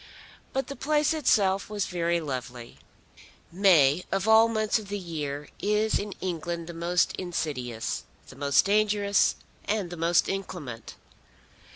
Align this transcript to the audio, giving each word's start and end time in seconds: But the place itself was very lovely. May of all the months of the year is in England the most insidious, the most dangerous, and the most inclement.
But 0.51 0.65
the 0.65 0.75
place 0.75 1.13
itself 1.13 1.69
was 1.69 1.85
very 1.85 2.19
lovely. 2.19 2.79
May 3.51 4.03
of 4.11 4.27
all 4.27 4.47
the 4.47 4.55
months 4.55 4.79
of 4.79 4.87
the 4.89 4.97
year 4.97 5.47
is 5.59 5.99
in 5.99 6.13
England 6.19 6.65
the 6.65 6.73
most 6.73 7.13
insidious, 7.19 8.01
the 8.27 8.35
most 8.35 8.65
dangerous, 8.65 9.35
and 9.65 9.91
the 9.91 9.97
most 9.97 10.27
inclement. 10.27 10.95